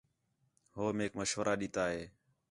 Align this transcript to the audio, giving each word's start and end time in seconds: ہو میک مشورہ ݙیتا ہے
ہو 0.75 0.83
میک 0.97 1.11
مشورہ 1.19 1.53
ݙیتا 1.59 1.83
ہے 1.93 2.03